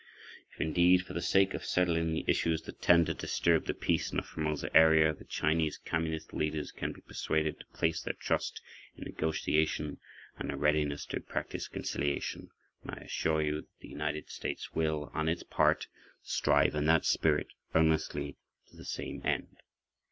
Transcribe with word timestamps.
If 0.51 0.59
indeed, 0.59 1.05
for 1.05 1.13
the 1.13 1.21
sake 1.21 1.53
of 1.53 1.63
settling 1.63 2.11
the 2.11 2.25
issues 2.27 2.63
that 2.63 2.81
tend 2.81 3.05
to 3.05 3.13
disturb 3.13 3.65
the 3.67 3.75
peace 3.75 4.09
in 4.09 4.17
the 4.17 4.23
Formosa 4.23 4.75
area, 4.75 5.13
the 5.13 5.23
Chinese 5.25 5.77
Communist 5.77 6.33
leaders 6.33 6.71
can 6.71 6.91
be 6.91 7.01
persuaded 7.01 7.59
to 7.59 7.67
[pg 7.67 7.73
24]place 7.77 8.03
their 8.05 8.13
trust 8.15 8.61
in 8.97 9.03
negotiation 9.03 9.99
and 10.39 10.51
a 10.51 10.57
readiness 10.57 11.05
to 11.05 11.19
practice 11.19 11.67
conciliation, 11.67 12.49
then 12.83 12.95
I 12.97 13.03
assure 13.03 13.43
you 13.43 13.67
the 13.81 13.89
United 13.89 14.31
States 14.31 14.73
will, 14.73 15.11
on 15.13 15.29
its 15.29 15.43
part, 15.43 15.85
strive 16.23 16.73
in 16.73 16.87
that 16.87 17.05
spirit 17.05 17.49
earnestly 17.75 18.37
to 18.71 18.75
the 18.77 18.85
same 18.85 19.21
end. 19.23 19.57